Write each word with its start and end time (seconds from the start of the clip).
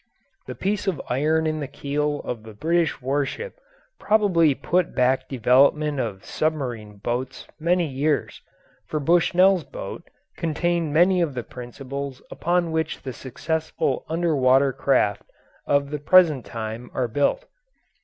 The 0.47 0.55
piece 0.55 0.87
of 0.87 0.99
iron 1.09 1.45
in 1.45 1.59
the 1.59 1.67
keel 1.67 2.21
of 2.21 2.41
the 2.41 2.55
British 2.55 3.03
warship 3.03 3.59
probably 3.99 4.55
put 4.55 4.95
back 4.95 5.29
development 5.29 5.99
of 5.99 6.25
submarine 6.25 6.97
boats 6.97 7.45
many 7.59 7.85
years, 7.85 8.41
for 8.87 8.99
Bushnell's 8.99 9.63
boat 9.63 10.09
contained 10.37 10.91
many 10.91 11.21
of 11.21 11.35
the 11.35 11.43
principles 11.43 12.23
upon 12.31 12.71
which 12.71 13.03
the 13.03 13.13
successful 13.13 14.03
under 14.09 14.35
water 14.35 14.73
craft 14.73 15.21
of 15.67 15.91
the 15.91 15.99
present 15.99 16.45
time 16.47 16.89
are 16.95 17.07
built. 17.07 17.45